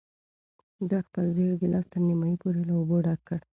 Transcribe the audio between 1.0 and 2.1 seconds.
خپل زېړ ګیلاس تر